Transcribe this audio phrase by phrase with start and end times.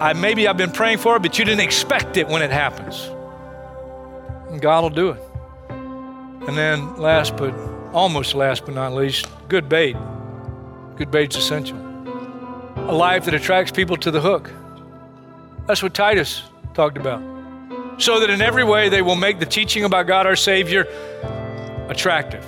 [0.00, 3.10] I, maybe I've been praying for it, but you didn't expect it when it happens.
[4.50, 5.22] And God will do it.
[5.70, 7.52] And then, last but
[7.92, 9.96] almost last but not least, good bait.
[10.96, 11.78] Good bait's essential.
[12.76, 14.50] A life that attracts people to the hook.
[15.66, 16.42] That's what Titus
[16.74, 17.22] talked about.
[17.98, 20.86] So that in every way they will make the teaching about God our Savior
[21.88, 22.44] attractive.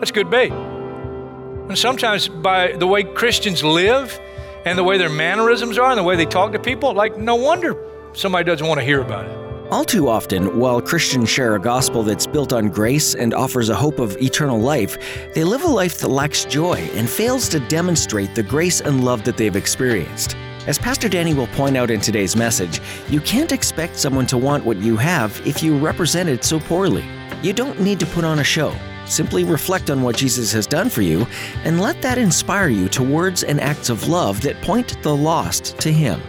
[0.00, 0.50] That's good bait.
[0.50, 4.18] And sometimes by the way Christians live,
[4.64, 7.34] and the way their mannerisms are and the way they talk to people, like, no
[7.34, 7.76] wonder
[8.12, 9.40] somebody doesn't want to hear about it.
[9.70, 13.74] All too often, while Christians share a gospel that's built on grace and offers a
[13.74, 14.98] hope of eternal life,
[15.32, 19.22] they live a life that lacks joy and fails to demonstrate the grace and love
[19.22, 20.36] that they've experienced.
[20.66, 24.64] As Pastor Danny will point out in today's message, you can't expect someone to want
[24.64, 27.04] what you have if you represent it so poorly.
[27.40, 28.74] You don't need to put on a show.
[29.10, 31.26] Simply reflect on what Jesus has done for you
[31.64, 35.76] and let that inspire you to words and acts of love that point the lost
[35.80, 36.20] to Him.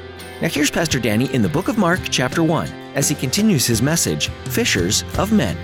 [0.42, 3.80] Now, here's Pastor Danny in the book of Mark, chapter 1, as he continues his
[3.84, 5.56] message Fishers of Men.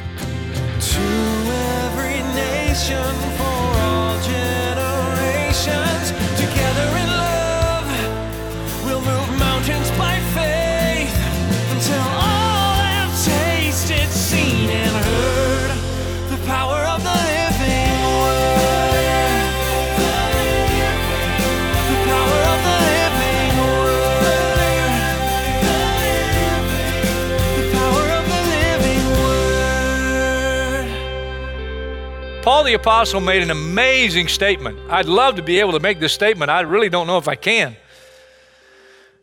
[32.78, 34.80] Apostle made an amazing statement.
[34.92, 36.52] I'd love to be able to make this statement.
[36.52, 37.76] I really don't know if I can.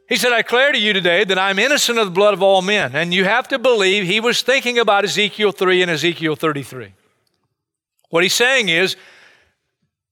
[0.09, 2.62] He said, I declare to you today that I'm innocent of the blood of all
[2.62, 2.97] men.
[2.97, 6.94] And you have to believe he was thinking about Ezekiel 3 and Ezekiel 33.
[8.10, 8.97] What he's saying is,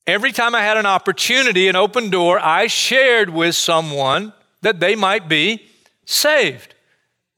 [0.06, 4.94] every time I had an opportunity, an open door, I shared with someone that they
[4.94, 5.66] might be
[6.04, 6.76] saved.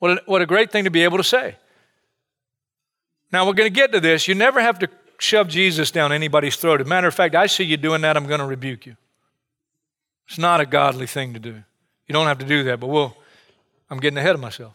[0.00, 1.56] What a, what a great thing to be able to say.
[3.32, 4.28] Now, we're going to get to this.
[4.28, 4.88] You never have to
[5.18, 6.80] shove Jesus down anybody's throat.
[6.80, 8.96] As a matter of fact, I see you doing that, I'm going to rebuke you.
[10.28, 11.62] It's not a godly thing to do.
[12.06, 13.16] You don't have to do that, but we'll,
[13.90, 14.72] I'm getting ahead of myself.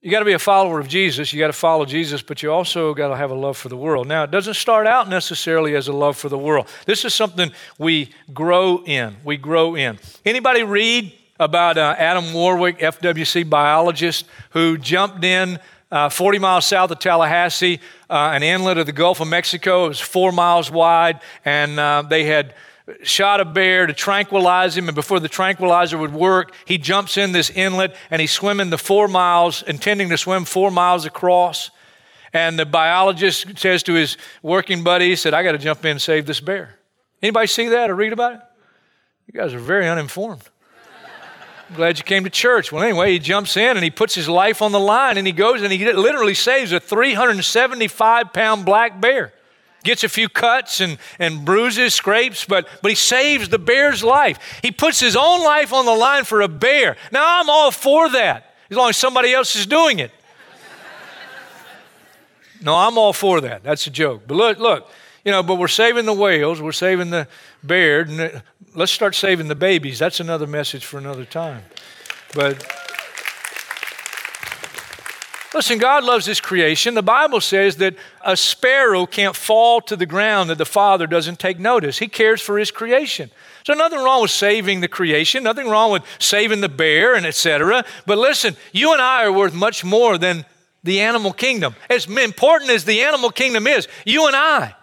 [0.00, 1.32] You got to be a follower of Jesus.
[1.32, 3.76] You got to follow Jesus, but you also got to have a love for the
[3.76, 4.06] world.
[4.06, 6.68] Now, it doesn't start out necessarily as a love for the world.
[6.86, 9.16] This is something we grow in.
[9.24, 9.98] We grow in.
[10.24, 15.58] Anybody read about uh, Adam Warwick, FWC biologist, who jumped in
[15.90, 19.86] uh, 40 miles south of Tallahassee, uh, an inlet of the Gulf of Mexico.
[19.86, 22.54] It was four miles wide, and uh, they had
[23.02, 24.88] shot a bear to tranquilize him.
[24.88, 28.78] And before the tranquilizer would work, he jumps in this inlet and he's swimming the
[28.78, 31.70] four miles, intending to swim four miles across.
[32.32, 35.92] And the biologist says to his working buddy, he said, I got to jump in
[35.92, 36.78] and save this bear.
[37.22, 38.40] Anybody see that or read about it?
[39.26, 40.42] You guys are very uninformed.
[41.74, 42.72] Glad you came to church.
[42.72, 45.32] Well, anyway, he jumps in and he puts his life on the line and he
[45.32, 49.32] goes and he literally saves a 375 pound black bear.
[49.84, 54.60] Gets a few cuts and, and bruises, scrapes, but, but he saves the bear's life.
[54.62, 56.96] He puts his own life on the line for a bear.
[57.12, 60.10] Now, I'm all for that, as long as somebody else is doing it.
[62.60, 63.62] no, I'm all for that.
[63.62, 64.22] That's a joke.
[64.26, 64.90] But look, look,
[65.24, 67.28] you know, but we're saving the whales, we're saving the
[67.62, 68.00] bear.
[68.00, 68.42] And
[68.74, 69.98] let's start saving the babies.
[69.98, 71.62] That's another message for another time.
[72.34, 72.64] But
[75.54, 76.94] listen, God loves His creation.
[76.94, 81.38] The Bible says that a sparrow can't fall to the ground that the Father doesn't
[81.38, 81.98] take notice.
[81.98, 83.30] He cares for His creation.
[83.64, 87.84] So nothing wrong with saving the creation, nothing wrong with saving the bear and etc.
[88.06, 90.46] But listen, you and I are worth much more than
[90.84, 91.74] the animal kingdom.
[91.90, 94.74] As important as the animal kingdom is, you and I,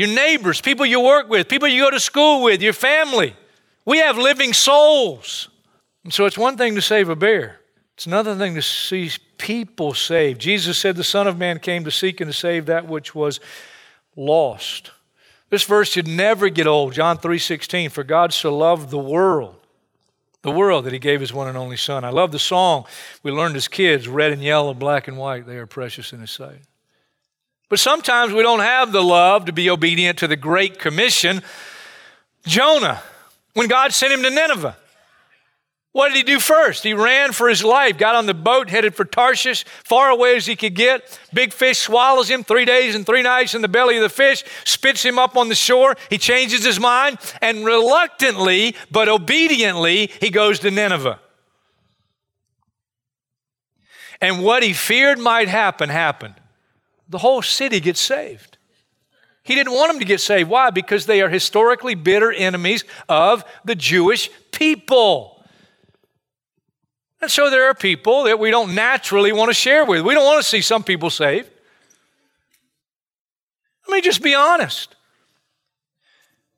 [0.00, 3.36] your neighbors, people you work with, people you go to school with, your family,
[3.84, 5.50] we have living souls.
[6.04, 7.60] And so it's one thing to save a bear.
[7.96, 10.40] It's another thing to see people saved.
[10.40, 13.40] Jesus said the Son of Man came to seek and to save that which was
[14.16, 14.90] lost.
[15.50, 16.94] This verse should never get old.
[16.94, 19.56] John 3:16, for God so loved the world,
[20.40, 22.06] the world that he gave his one and only son.
[22.06, 22.86] I love the song
[23.22, 26.30] we learned as kids, red and yellow, black and white, they are precious in his
[26.30, 26.62] sight.
[27.70, 31.40] But sometimes we don't have the love to be obedient to the great commission.
[32.44, 33.00] Jonah,
[33.54, 34.76] when God sent him to Nineveh,
[35.92, 36.84] What did he do first?
[36.84, 40.46] He ran for his life, got on the boat, headed for Tarshish, far away as
[40.46, 41.18] he could get.
[41.34, 44.44] Big fish swallows him three days and three nights in the belly of the fish,
[44.64, 45.96] spits him up on the shore.
[46.08, 51.18] He changes his mind, and reluctantly, but obediently, he goes to Nineveh.
[54.20, 56.39] And what he feared might happen, happened.
[57.10, 58.56] The whole city gets saved.
[59.42, 60.48] He didn't want them to get saved.
[60.48, 60.70] Why?
[60.70, 65.44] Because they are historically bitter enemies of the Jewish people.
[67.20, 70.02] And so there are people that we don't naturally want to share with.
[70.02, 71.50] We don't want to see some people saved.
[73.88, 74.94] Let me just be honest.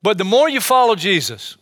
[0.03, 1.57] But the more you follow Jesus,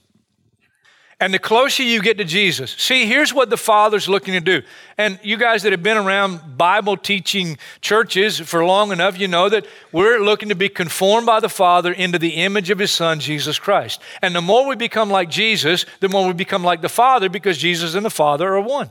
[1.20, 4.62] and the closer you get to Jesus, see, here's what the Father's looking to do.
[4.96, 9.50] And you guys that have been around Bible teaching churches for long enough, you know
[9.50, 13.20] that we're looking to be conformed by the Father into the image of His Son,
[13.20, 14.00] Jesus Christ.
[14.22, 17.58] And the more we become like Jesus, the more we become like the Father because
[17.58, 18.90] Jesus and the Father are one.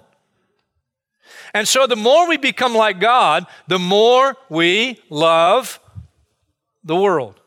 [1.56, 5.80] And so the more we become like God, the more we love
[6.84, 7.42] the world.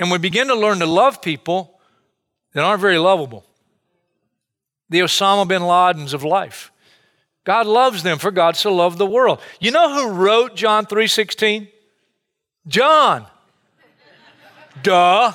[0.00, 1.78] And we begin to learn to love people
[2.54, 3.44] that aren't very lovable
[4.92, 6.70] the Osama bin Ladens of life.
[7.44, 9.40] God loves them for God so loved the world.
[9.60, 11.68] You know who wrote John 3:16?
[12.68, 13.26] John.
[14.82, 15.32] Duh.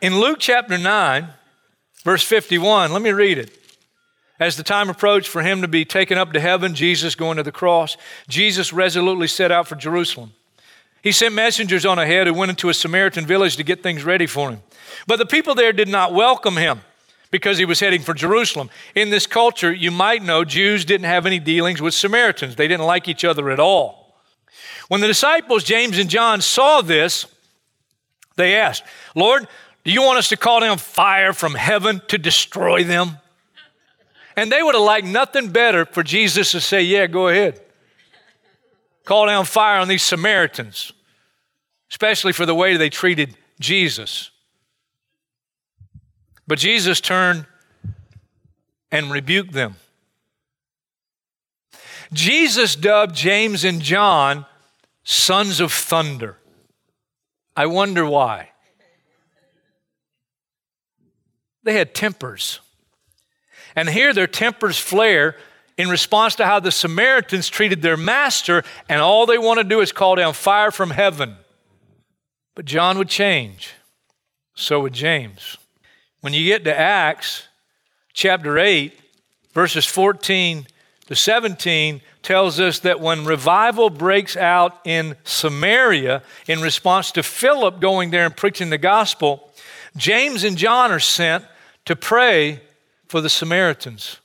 [0.00, 1.28] In Luke chapter 9,
[2.04, 3.56] verse 51, let me read it.
[4.38, 7.42] As the time approached for him to be taken up to heaven, Jesus going to
[7.42, 10.32] the cross, Jesus resolutely set out for Jerusalem.
[11.02, 14.26] He sent messengers on ahead who went into a Samaritan village to get things ready
[14.26, 14.62] for him.
[15.06, 16.80] But the people there did not welcome him
[17.30, 18.70] because he was heading for Jerusalem.
[18.94, 22.86] In this culture, you might know Jews didn't have any dealings with Samaritans, they didn't
[22.86, 24.16] like each other at all.
[24.88, 27.26] When the disciples, James and John, saw this,
[28.36, 28.82] they asked,
[29.14, 29.46] Lord,
[29.84, 33.18] do you want us to call down fire from heaven to destroy them?
[34.36, 37.60] And they would have liked nothing better for Jesus to say, Yeah, go ahead.
[39.04, 40.92] Call down fire on these Samaritans,
[41.90, 44.30] especially for the way they treated Jesus.
[46.50, 47.46] But Jesus turned
[48.90, 49.76] and rebuked them.
[52.12, 54.46] Jesus dubbed James and John
[55.04, 56.38] sons of thunder.
[57.56, 58.48] I wonder why.
[61.62, 62.58] They had tempers.
[63.76, 65.36] And here their tempers flare
[65.78, 69.82] in response to how the Samaritans treated their master, and all they want to do
[69.82, 71.36] is call down fire from heaven.
[72.56, 73.74] But John would change.
[74.56, 75.56] So would James.
[76.20, 77.48] When you get to Acts
[78.12, 78.92] chapter 8,
[79.54, 80.66] verses 14
[81.06, 87.80] to 17, tells us that when revival breaks out in Samaria in response to Philip
[87.80, 89.50] going there and preaching the gospel,
[89.96, 91.44] James and John are sent
[91.86, 92.60] to pray
[93.08, 94.18] for the Samaritans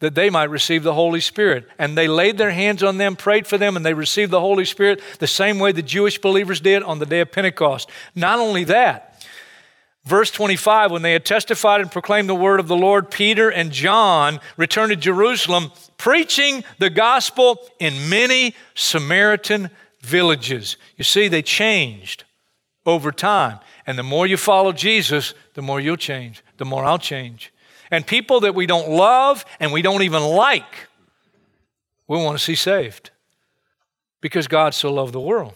[0.00, 1.66] that they might receive the Holy Spirit.
[1.78, 4.64] And they laid their hands on them, prayed for them, and they received the Holy
[4.64, 7.90] Spirit the same way the Jewish believers did on the day of Pentecost.
[8.14, 9.17] Not only that,
[10.08, 13.70] Verse 25, when they had testified and proclaimed the word of the Lord, Peter and
[13.70, 19.68] John returned to Jerusalem, preaching the gospel in many Samaritan
[20.00, 20.78] villages.
[20.96, 22.24] You see, they changed
[22.86, 23.58] over time.
[23.86, 27.52] And the more you follow Jesus, the more you'll change, the more I'll change.
[27.90, 30.88] And people that we don't love and we don't even like,
[32.06, 33.10] we want to see saved
[34.22, 35.52] because God so loved the world.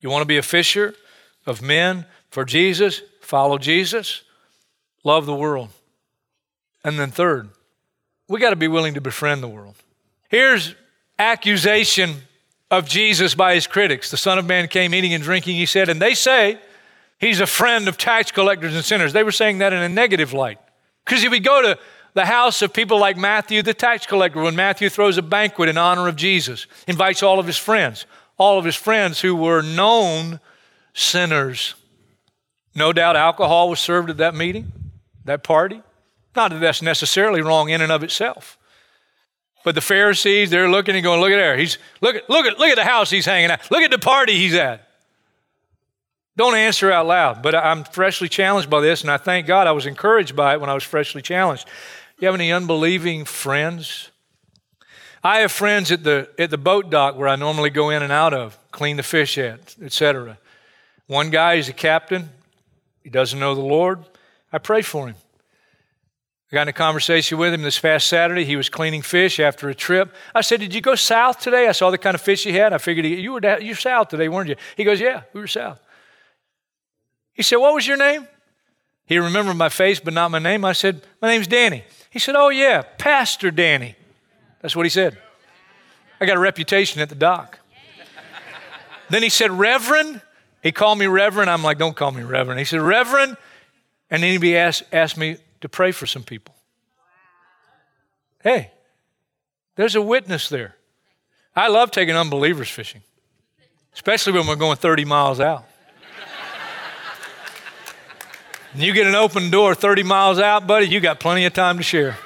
[0.00, 0.94] You want to be a fisher
[1.44, 2.06] of men?
[2.32, 4.22] For Jesus, follow Jesus,
[5.04, 5.68] love the world.
[6.82, 7.50] And then, third,
[8.26, 9.74] we got to be willing to befriend the world.
[10.30, 10.74] Here's
[11.18, 12.22] accusation
[12.70, 14.10] of Jesus by his critics.
[14.10, 16.58] The Son of Man came eating and drinking, he said, and they say
[17.18, 19.12] he's a friend of tax collectors and sinners.
[19.12, 20.58] They were saying that in a negative light.
[21.04, 21.78] Because if we go to
[22.14, 25.76] the house of people like Matthew, the tax collector, when Matthew throws a banquet in
[25.76, 28.06] honor of Jesus, invites all of his friends,
[28.38, 30.40] all of his friends who were known
[30.94, 31.74] sinners.
[32.74, 34.72] No doubt alcohol was served at that meeting,
[35.24, 35.82] that party.
[36.34, 38.58] Not that that's necessarily wrong in and of itself.
[39.64, 41.56] But the Pharisees, they're looking and going, look at there.
[41.56, 43.70] He's look at look at look at the house he's hanging at.
[43.70, 44.88] Look at the party he's at.
[46.36, 47.42] Don't answer out loud.
[47.42, 50.60] But I'm freshly challenged by this, and I thank God I was encouraged by it
[50.60, 51.68] when I was freshly challenged.
[52.18, 54.10] You have any unbelieving friends?
[55.22, 58.10] I have friends at the at the boat dock where I normally go in and
[58.10, 60.38] out of, clean the fish at, etc.
[61.06, 62.30] One guy is a captain,
[63.02, 64.04] he doesn't know the Lord.
[64.52, 65.16] I prayed for him.
[66.50, 68.44] I got in a conversation with him this past Saturday.
[68.44, 70.14] He was cleaning fish after a trip.
[70.34, 71.66] I said, Did you go south today?
[71.66, 72.74] I saw the kind of fish you had.
[72.74, 74.56] I figured you were down, you're south today, weren't you?
[74.76, 75.80] He goes, Yeah, we were south.
[77.32, 78.28] He said, What was your name?
[79.06, 80.64] He remembered my face, but not my name.
[80.64, 81.84] I said, My name's Danny.
[82.10, 83.96] He said, Oh, yeah, Pastor Danny.
[84.60, 85.16] That's what he said.
[86.20, 87.58] I got a reputation at the dock.
[89.08, 90.20] then he said, Reverend.
[90.62, 91.50] He called me Reverend.
[91.50, 92.58] I'm like, Don't call me Reverend.
[92.58, 93.36] He said, Reverend.
[94.10, 96.54] And then he asked, asked me to pray for some people.
[98.42, 98.70] Hey,
[99.76, 100.76] there's a witness there.
[101.56, 103.02] I love taking unbelievers fishing,
[103.94, 105.64] especially when we're going 30 miles out.
[108.72, 111.76] and you get an open door 30 miles out, buddy, you got plenty of time
[111.78, 112.18] to share.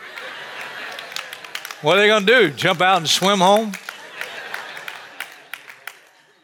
[1.83, 2.51] What are they going to do?
[2.51, 3.73] Jump out and swim home?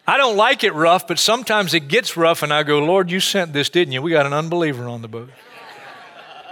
[0.06, 3.20] I don't like it rough, but sometimes it gets rough, and I go, Lord, you
[3.20, 4.02] sent this, didn't you?
[4.02, 5.30] We got an unbeliever on the boat.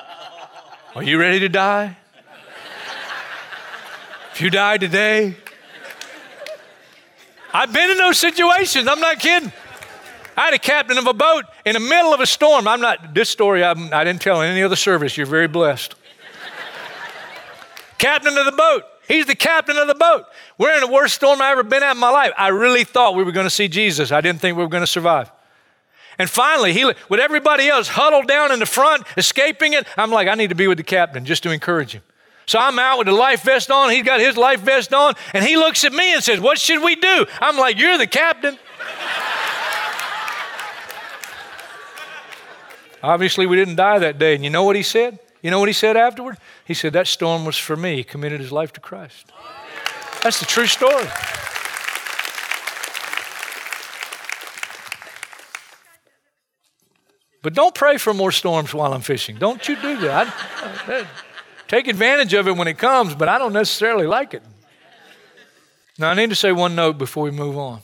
[0.94, 1.96] Are you ready to die?
[4.32, 5.36] If you die today,
[7.52, 8.86] I've been in those situations.
[8.86, 9.52] I'm not kidding.
[10.36, 12.68] I had a captain of a boat in the middle of a storm.
[12.68, 15.16] I'm not, this story I'm, I did not tell in any other service.
[15.16, 15.96] You're very blessed.
[17.98, 18.84] captain of the boat.
[19.10, 20.26] He's the captain of the boat.
[20.56, 22.30] We're in the worst storm I've ever been at in my life.
[22.38, 24.12] I really thought we were going to see Jesus.
[24.12, 25.32] I didn't think we were going to survive.
[26.16, 30.28] And finally, he, with everybody else huddled down in the front, escaping it, I'm like,
[30.28, 32.02] I need to be with the captain just to encourage him.
[32.46, 33.90] So I'm out with the life vest on.
[33.90, 35.14] He's got his life vest on.
[35.34, 37.26] And he looks at me and says, What should we do?
[37.40, 38.54] I'm like, You're the captain.
[43.02, 44.36] Obviously, we didn't die that day.
[44.36, 45.18] And you know what he said?
[45.42, 46.36] You know what he said afterward?
[46.64, 47.96] He said, That storm was for me.
[47.96, 49.32] He committed his life to Christ.
[50.22, 51.06] That's the true story.
[57.42, 59.36] But don't pray for more storms while I'm fishing.
[59.36, 61.06] Don't you do that.
[61.68, 64.42] Take advantage of it when it comes, but I don't necessarily like it.
[65.98, 67.80] Now, I need to say one note before we move on.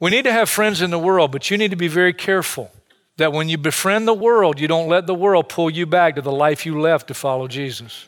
[0.00, 2.72] We need to have friends in the world, but you need to be very careful
[3.16, 6.22] that when you befriend the world, you don't let the world pull you back to
[6.22, 8.06] the life you left to follow Jesus.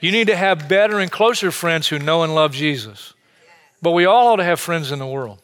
[0.00, 3.14] You need to have better and closer friends who know and love Jesus.
[3.80, 5.40] But we all ought to have friends in the world.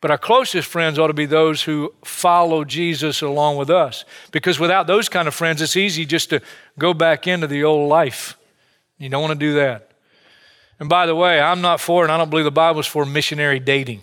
[0.00, 4.04] But our closest friends ought to be those who follow Jesus along with us.
[4.32, 6.42] Because without those kind of friends, it's easy just to
[6.78, 8.36] go back into the old life.
[8.98, 9.92] You don't want to do that.
[10.78, 13.60] And by the way, I'm not for, and I don't believe the Bible's for missionary
[13.60, 14.02] dating.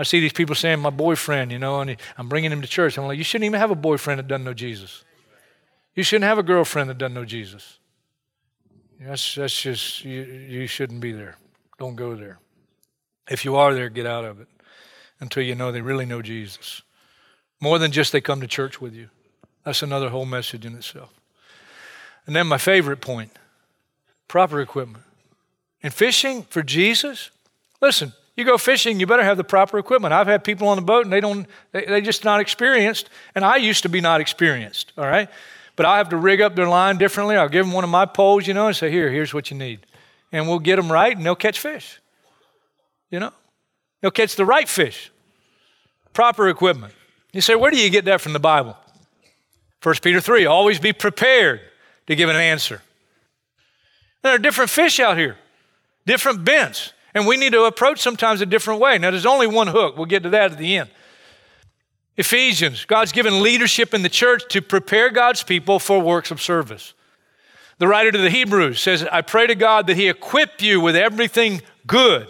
[0.00, 2.96] I see these people saying, my boyfriend, you know, and I'm bringing him to church.
[2.96, 5.04] I'm like, you shouldn't even have a boyfriend that doesn't know Jesus.
[5.94, 7.78] You shouldn't have a girlfriend that doesn't know Jesus.
[8.98, 11.36] That's, that's just, you, you shouldn't be there.
[11.78, 12.38] Don't go there.
[13.28, 14.48] If you are there, get out of it
[15.20, 16.80] until you know they really know Jesus.
[17.60, 19.10] More than just they come to church with you.
[19.66, 21.12] That's another whole message in itself.
[22.26, 23.32] And then my favorite point
[24.28, 25.04] proper equipment.
[25.82, 27.30] In fishing for Jesus,
[27.82, 30.12] listen, you go fishing, you better have the proper equipment.
[30.12, 33.08] I've had people on the boat and they don't, they, they just not experienced.
[33.36, 35.28] And I used to be not experienced, all right?
[35.76, 37.36] But I have to rig up their line differently.
[37.36, 39.56] I'll give them one of my poles, you know, and say, here, here's what you
[39.56, 39.86] need.
[40.32, 42.00] And we'll get them right and they'll catch fish,
[43.10, 43.32] you know?
[44.00, 45.12] They'll catch the right fish.
[46.12, 46.94] Proper equipment.
[47.32, 48.76] You say, where do you get that from the Bible?
[49.82, 51.60] 1 Peter 3 always be prepared
[52.06, 52.82] to give an answer.
[54.22, 55.36] There are different fish out here,
[56.06, 58.98] different bents, and we need to approach sometimes a different way.
[58.98, 59.96] Now, there's only one hook.
[59.96, 60.90] We'll get to that at the end.
[62.16, 66.94] Ephesians, God's given leadership in the church to prepare God's people for works of service.
[67.78, 70.96] The writer to the Hebrews says, I pray to God that He equip you with
[70.96, 72.28] everything good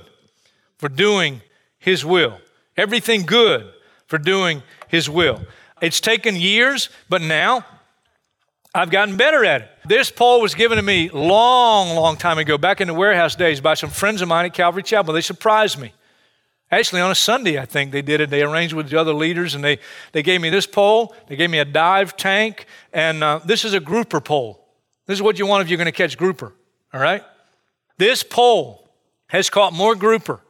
[0.78, 1.42] for doing
[1.80, 2.38] his will.
[2.76, 3.72] Everything good
[4.06, 5.40] for doing His will.
[5.82, 7.64] It's taken years, but now
[8.74, 9.68] I've gotten better at it.
[9.84, 13.60] This pole was given to me long, long time ago, back in the warehouse days,
[13.60, 15.12] by some friends of mine at Calvary Chapel.
[15.12, 15.92] They surprised me.
[16.70, 18.30] Actually, on a Sunday, I think they did it.
[18.30, 19.80] They arranged with the other leaders, and they,
[20.12, 21.16] they gave me this pole.
[21.26, 24.64] They gave me a dive tank, and uh, this is a grouper pole.
[25.06, 26.52] This is what you want if you're going to catch grouper,
[26.94, 27.24] all right?
[27.98, 28.88] This pole
[29.26, 30.40] has caught more grouper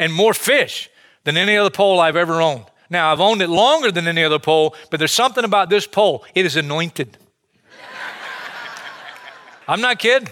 [0.00, 0.90] and more fish
[1.22, 2.64] than any other pole I've ever owned.
[2.90, 6.24] Now, I've owned it longer than any other pole, but there's something about this pole.
[6.34, 7.18] It is anointed.
[9.72, 10.28] I'm not kidding.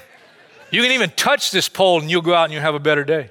[0.71, 3.05] You can even touch this pole and you'll go out and you'll have a better
[3.05, 3.31] day.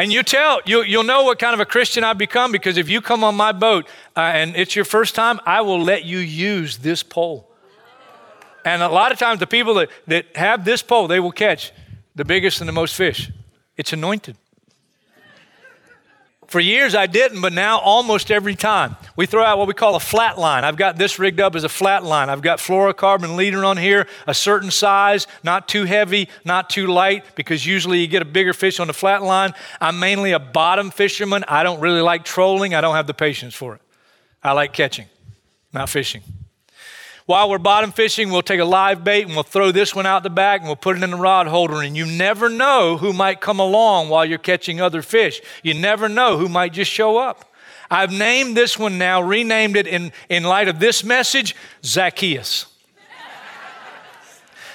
[0.00, 2.88] And you tell, you, you'll know what kind of a Christian I've become because if
[2.88, 3.86] you come on my boat
[4.16, 7.48] uh, and it's your first time, I will let you use this pole.
[8.64, 11.70] And a lot of times, the people that, that have this pole, they will catch
[12.16, 13.30] the biggest and the most fish.
[13.76, 14.36] It's anointed.
[16.46, 18.96] For years I didn't, but now almost every time.
[19.16, 20.64] We throw out what we call a flat line.
[20.64, 22.30] I've got this rigged up as a flat line.
[22.30, 27.24] I've got fluorocarbon leader on here, a certain size, not too heavy, not too light,
[27.34, 29.54] because usually you get a bigger fish on the flat line.
[29.80, 31.44] I'm mainly a bottom fisherman.
[31.48, 32.74] I don't really like trolling.
[32.74, 33.80] I don't have the patience for it.
[34.42, 35.06] I like catching.
[35.72, 36.22] not fishing.
[37.26, 40.22] While we're bottom fishing, we'll take a live bait and we'll throw this one out
[40.22, 41.82] the back and we'll put it in the rod holder.
[41.82, 45.40] And you never know who might come along while you're catching other fish.
[45.64, 47.52] You never know who might just show up.
[47.90, 52.66] I've named this one now, renamed it in, in light of this message Zacchaeus.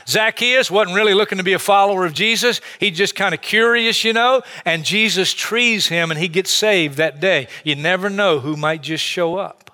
[0.08, 2.60] Zacchaeus wasn't really looking to be a follower of Jesus.
[2.80, 6.98] He's just kind of curious, you know, and Jesus trees him and he gets saved
[6.98, 7.48] that day.
[7.64, 9.72] You never know who might just show up.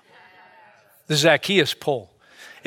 [1.08, 2.10] The Zacchaeus pole.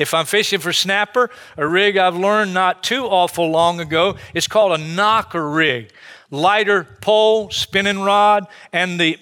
[0.02, 4.48] If I'm fishing for snapper, a rig I've learned not too awful long ago, it's
[4.48, 5.90] called a knocker rig.
[6.30, 9.18] Lighter pole, spinning rod, and the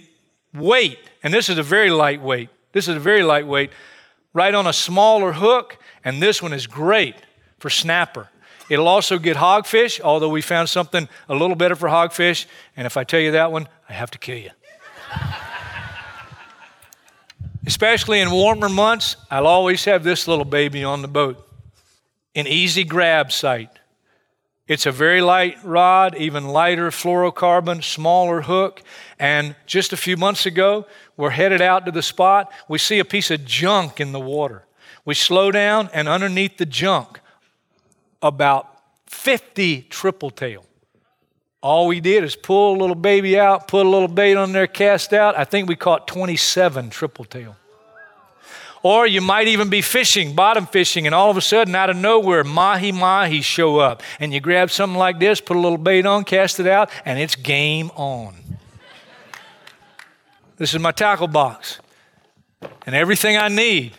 [0.54, 3.70] weight, and this is a very lightweight, this is a very lightweight,
[4.32, 7.16] right on a smaller hook, and this one is great
[7.58, 8.28] for snapper.
[8.70, 12.46] It'll also get hogfish, although we found something a little better for hogfish.
[12.76, 14.50] And if I tell you that one, I have to kill you.
[17.66, 21.46] Especially in warmer months, I'll always have this little baby on the boat.
[22.34, 23.70] An easy grab site.
[24.66, 28.82] It's a very light rod, even lighter fluorocarbon, smaller hook.
[29.18, 30.86] And just a few months ago,
[31.16, 32.52] we're headed out to the spot.
[32.68, 34.64] We see a piece of junk in the water.
[35.04, 37.20] We slow down, and underneath the junk,
[38.22, 38.68] about
[39.06, 40.64] 50 triple tail.
[41.62, 44.66] All we did is pull a little baby out, put a little bait on there,
[44.66, 45.36] cast out.
[45.36, 47.56] I think we caught 27 triple tail.
[48.82, 51.96] Or you might even be fishing, bottom fishing, and all of a sudden, out of
[51.96, 54.02] nowhere, mahi mahi show up.
[54.18, 57.18] And you grab something like this, put a little bait on, cast it out, and
[57.18, 58.34] it's game on.
[60.56, 61.78] this is my tackle box.
[62.86, 63.92] And everything I need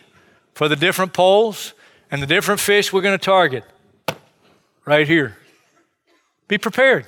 [0.54, 1.74] for the different poles
[2.10, 3.64] and the different fish we're going to target
[4.84, 5.36] right here.
[6.48, 7.06] Be prepared.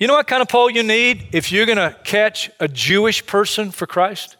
[0.00, 3.26] You know what kind of pole you need if you're going to catch a Jewish
[3.26, 4.38] person for Christ?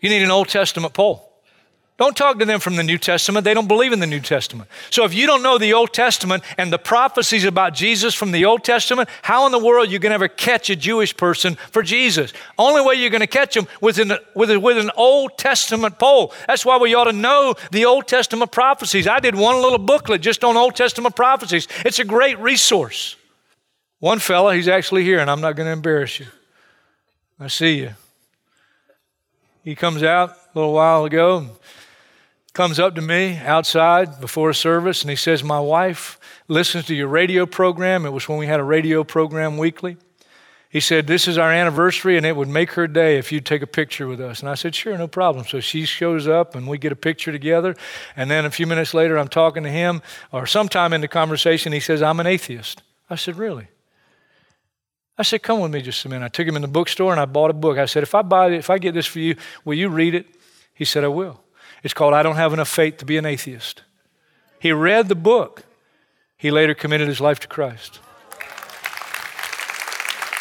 [0.00, 1.22] You need an Old Testament pole.
[1.98, 3.44] Don't talk to them from the New Testament.
[3.44, 4.68] They don't believe in the New Testament.
[4.90, 8.44] So if you don't know the Old Testament and the prophecies about Jesus from the
[8.44, 11.54] Old Testament, how in the world are you going to ever catch a Jewish person
[11.70, 12.32] for Jesus?
[12.58, 16.00] Only way you're going to catch them with an, with, a, with an Old Testament
[16.00, 16.34] pole.
[16.48, 19.06] That's why we ought to know the Old Testament prophecies.
[19.06, 21.68] I did one little booklet just on Old Testament prophecies.
[21.84, 23.16] It's a great resource.
[23.98, 26.26] One fella, he's actually here, and I'm not going to embarrass you.
[27.40, 27.90] I see you.
[29.64, 31.50] He comes out a little while ago
[32.56, 37.06] comes up to me outside before service and he says, My wife listens to your
[37.06, 38.06] radio program.
[38.06, 39.98] It was when we had a radio program weekly.
[40.70, 43.60] He said, This is our anniversary and it would make her day if you'd take
[43.60, 44.40] a picture with us.
[44.40, 45.44] And I said, Sure, no problem.
[45.44, 47.76] So she shows up and we get a picture together.
[48.16, 50.00] And then a few minutes later, I'm talking to him,
[50.32, 52.82] or sometime in the conversation, he says, I'm an atheist.
[53.10, 53.68] I said, Really?
[55.18, 56.24] I said, Come with me just a minute.
[56.24, 57.78] I took him in the bookstore and I bought a book.
[57.78, 60.14] I said, If I buy it, if I get this for you, will you read
[60.14, 60.26] it?
[60.74, 61.40] He said, I will.
[61.82, 63.82] It's called I Don't Have Enough Faith to Be an Atheist.
[64.58, 65.64] He read the book.
[66.36, 68.00] He later committed his life to Christ.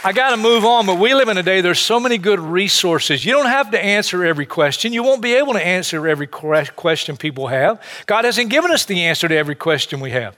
[0.03, 2.39] I got to move on, but we live in a day, there's so many good
[2.39, 3.25] resources.
[3.25, 4.93] You don't have to answer every question.
[4.93, 7.81] You won't be able to answer every question people have.
[8.05, 10.38] God hasn't given us the answer to every question we have.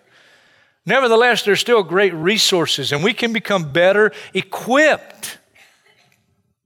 [0.87, 5.37] Nevertheless, there's still great resources, and we can become better equipped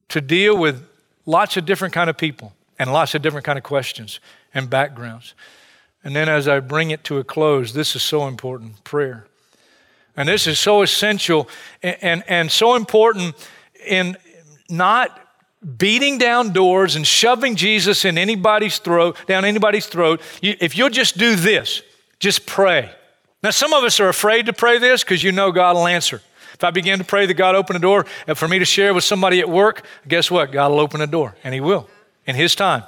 [0.09, 0.87] to deal with
[1.25, 4.19] lots of different kind of people and lots of different kind of questions
[4.53, 5.33] and backgrounds.
[6.03, 9.25] And then as I bring it to a close, this is so important, prayer.
[10.15, 11.49] And this is so essential
[11.81, 13.35] and, and, and so important
[13.83, 14.17] in
[14.69, 15.19] not
[15.77, 20.21] beating down doors and shoving Jesus in anybody's throat, down anybody's throat.
[20.43, 21.81] You, if you'll just do this,
[22.19, 22.91] just pray.
[23.43, 26.21] Now, some of us are afraid to pray this because you know God will answer.
[26.53, 28.93] If I begin to pray that God open a door uh, for me to share
[28.93, 30.51] with somebody at work, guess what?
[30.51, 31.89] God will open a door, and He will
[32.27, 32.83] in His time.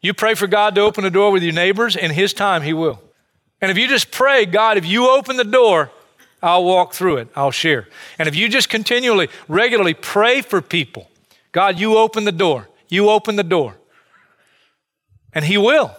[0.00, 2.72] You pray for God to open a door with your neighbors, in His time, He
[2.72, 3.02] will.
[3.60, 5.90] And if you just pray, God, if you open the door,
[6.40, 7.88] I'll walk through it, I'll share.
[8.18, 11.10] And if you just continually, regularly pray for people,
[11.50, 13.74] God, you open the door, you open the door.
[15.32, 15.90] And He will.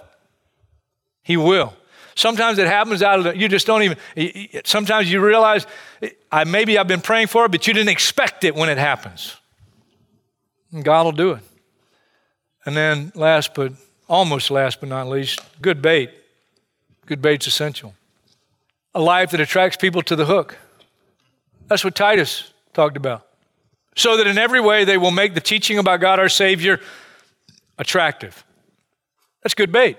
[1.24, 1.74] He will.
[2.18, 3.98] Sometimes it happens out of the, you just don't even,
[4.66, 5.68] sometimes you realize,
[6.32, 9.38] I, maybe I've been praying for it, but you didn't expect it when it happens.
[10.72, 11.44] And God will do it.
[12.66, 13.74] And then, last but
[14.08, 16.10] almost last but not least, good bait.
[17.06, 17.94] Good bait's essential.
[18.96, 20.58] A life that attracts people to the hook.
[21.68, 23.28] That's what Titus talked about.
[23.96, 26.80] So that in every way they will make the teaching about God our Savior
[27.78, 28.44] attractive.
[29.44, 29.98] That's good bait.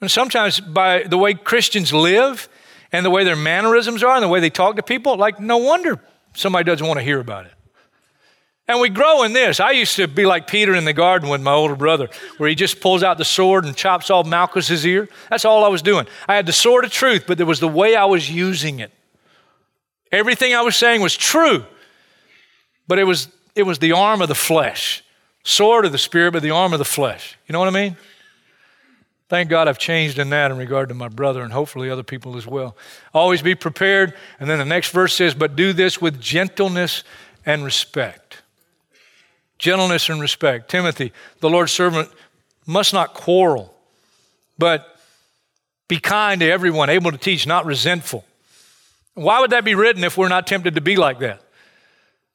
[0.00, 2.48] And sometimes by the way Christians live
[2.92, 5.58] and the way their mannerisms are and the way they talk to people, like no
[5.58, 6.00] wonder
[6.34, 7.52] somebody doesn't want to hear about it.
[8.70, 9.58] And we grow in this.
[9.58, 12.08] I used to be like Peter in the garden with my older brother,
[12.38, 15.08] where he just pulls out the sword and chops off Malchus's ear.
[15.28, 16.06] That's all I was doing.
[16.28, 18.92] I had the sword of truth, but there was the way I was using it.
[20.12, 21.64] Everything I was saying was true,
[22.86, 25.02] but it was, it was the arm of the flesh.
[25.42, 27.36] Sword of the spirit, but the arm of the flesh.
[27.48, 27.96] You know what I mean?
[29.30, 32.36] Thank God I've changed in that in regard to my brother and hopefully other people
[32.36, 32.76] as well.
[33.14, 34.12] Always be prepared.
[34.40, 37.04] And then the next verse says, But do this with gentleness
[37.46, 38.42] and respect.
[39.56, 40.68] Gentleness and respect.
[40.68, 42.10] Timothy, the Lord's servant,
[42.66, 43.72] must not quarrel,
[44.58, 44.98] but
[45.86, 48.24] be kind to everyone, able to teach, not resentful.
[49.14, 51.40] Why would that be written if we're not tempted to be like that?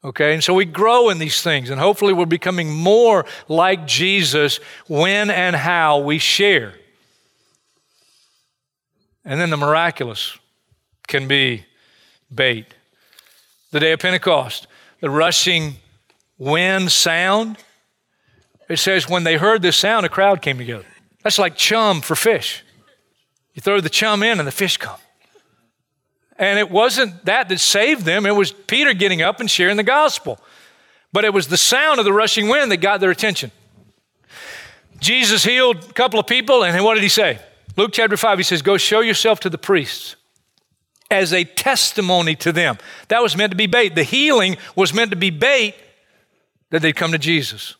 [0.02, 4.62] Okay, and so we grow in these things, and hopefully we're becoming more like Jesus
[4.88, 6.74] when and how we share.
[9.26, 10.38] And then the miraculous
[11.08, 11.66] can be
[12.34, 12.68] bait.
[13.72, 14.68] The day of Pentecost,
[15.02, 15.76] the rushing
[16.38, 17.58] wind sound.
[18.70, 20.86] It says, when they heard this sound, a crowd came together.
[21.24, 22.64] That's like chum for fish.
[23.54, 25.00] You throw the chum in and the fish come.
[26.38, 29.84] And it wasn't that that saved them, it was Peter getting up and sharing the
[29.84, 30.40] gospel.
[31.14, 33.52] But it was the sound of the rushing wind that got their attention.
[35.00, 37.40] Jesus healed a couple of people, and what did he say?
[37.78, 40.16] Luke chapter 5, he says, Go show yourself to the priests
[41.12, 42.78] as a testimony to them.
[43.10, 43.96] That was meant to be bait.
[43.96, 45.76] The healing was meant to be bait
[46.70, 47.76] that they'd come to Jesus.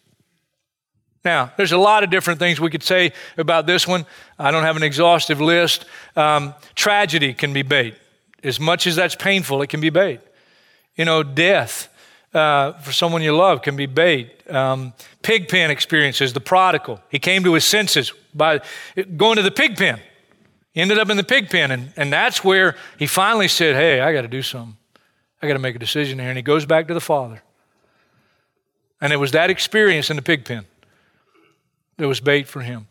[1.24, 4.06] Now, there's a lot of different things we could say about this one.
[4.38, 5.86] I don't have an exhaustive list.
[6.16, 7.96] Um, tragedy can be bait.
[8.44, 10.20] As much as that's painful, it can be bait.
[10.96, 11.90] You know, death
[12.32, 14.48] uh, for someone you love can be bait.
[14.52, 17.02] Um, pig pen experiences, the prodigal.
[17.10, 18.62] He came to his senses by
[19.18, 20.00] going to the pig pen.
[20.74, 24.02] He ended up in the pig pen, and, and that's where he finally said, Hey,
[24.02, 24.78] I got to do something.
[25.42, 26.30] I got to make a decision here.
[26.30, 27.42] And he goes back to the Father.
[29.00, 30.66] And it was that experience in the pig pen
[31.98, 32.88] that was bait for him.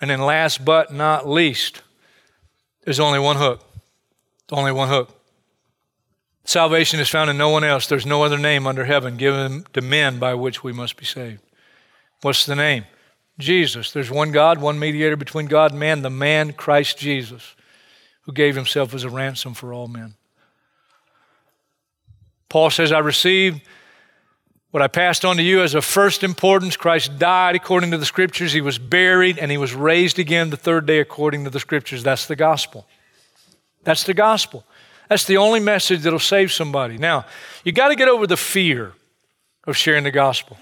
[0.00, 1.82] And then, last but not least,
[2.84, 3.64] there's only one hook.
[4.50, 5.14] Only one hook.
[6.44, 7.86] Salvation is found in no one else.
[7.86, 11.42] There's no other name under heaven given to men by which we must be saved.
[12.22, 12.86] What's the name?
[13.38, 13.92] Jesus.
[13.92, 17.54] There's one God, one mediator between God and man, the man Christ Jesus,
[18.22, 20.14] who gave himself as a ransom for all men.
[22.48, 23.60] Paul says, I received
[24.70, 26.76] what I passed on to you as of first importance.
[26.76, 30.56] Christ died according to the scriptures, he was buried, and he was raised again the
[30.56, 32.02] third day according to the scriptures.
[32.02, 32.86] That's the gospel.
[33.84, 34.64] That's the gospel.
[35.08, 36.98] That's the only message that'll save somebody.
[36.98, 37.24] Now,
[37.64, 38.92] you got to get over the fear
[39.66, 40.58] of sharing the gospel.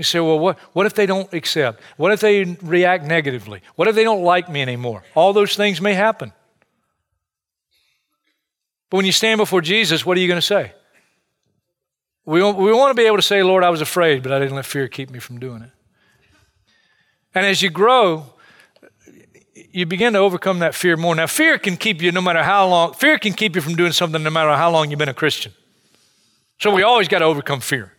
[0.00, 1.82] You say, well, what, what if they don't accept?
[1.98, 3.60] What if they react negatively?
[3.76, 5.02] What if they don't like me anymore?
[5.14, 6.32] All those things may happen.
[8.88, 10.72] But when you stand before Jesus, what are you going to say?
[12.24, 14.54] We, we want to be able to say, Lord, I was afraid, but I didn't
[14.54, 15.70] let fear keep me from doing it.
[17.34, 18.24] And as you grow,
[19.70, 21.14] you begin to overcome that fear more.
[21.14, 23.92] Now, fear can keep you no matter how long, fear can keep you from doing
[23.92, 25.52] something no matter how long you've been a Christian.
[26.58, 27.92] So we always got to overcome fear.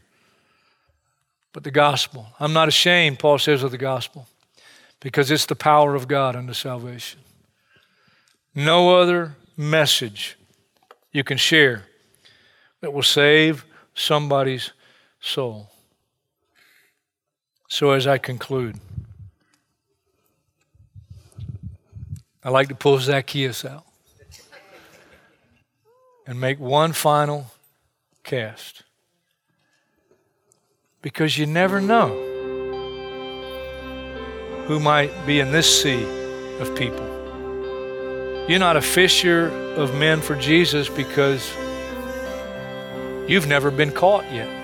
[1.54, 4.28] But the gospel, I'm not ashamed, Paul says, of the gospel,
[5.00, 7.20] because it's the power of God unto salvation.
[8.56, 10.38] No other message
[11.12, 11.84] you can share
[12.82, 14.72] that will save somebody's
[15.20, 15.70] soul.
[17.68, 18.78] So, as I conclude,
[22.44, 23.86] I like to pull Zacchaeus out
[26.26, 27.48] and make one final
[28.24, 28.84] cast.
[31.02, 32.10] Because you never know
[34.68, 36.04] who might be in this sea
[36.60, 37.08] of people.
[38.48, 41.52] You're not a fisher of men for Jesus because
[43.28, 44.61] you've never been caught yet.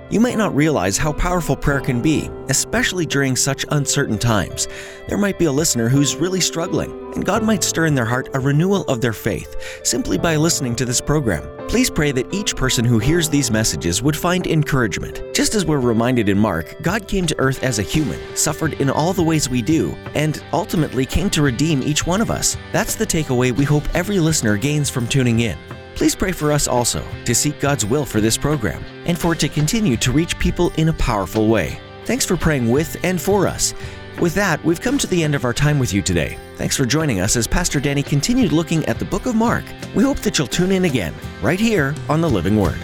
[0.09, 4.69] You might not realize how powerful prayer can be, especially during such uncertain times.
[5.09, 8.29] There might be a listener who's really struggling, and God might stir in their heart
[8.33, 11.43] a renewal of their faith simply by listening to this program.
[11.67, 15.21] Please pray that each person who hears these messages would find encouragement.
[15.33, 18.89] Just as we're reminded in Mark, God came to earth as a human, suffered in
[18.89, 22.55] all the ways we do, and ultimately came to redeem each one of us.
[22.71, 25.57] That's the takeaway we hope every listener gains from tuning in.
[25.97, 29.39] Please pray for us also to seek God's will for this program and for it
[29.39, 31.81] to continue to reach people in a powerful way.
[32.05, 33.73] Thanks for praying with and for us.
[34.21, 36.37] With that, we've come to the end of our time with you today.
[36.55, 39.65] Thanks for joining us as Pastor Danny continued looking at the book of Mark.
[39.95, 42.77] We hope that you'll tune in again, right here on the Living Word.